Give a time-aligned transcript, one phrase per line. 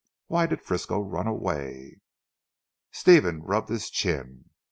[0.25, 2.01] Why did Frisco run away?"
[2.91, 4.49] Stephen rubbed his chin.